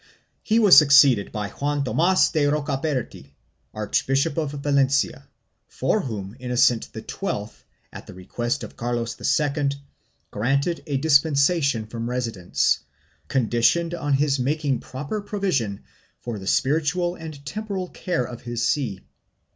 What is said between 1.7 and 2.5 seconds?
Thomas de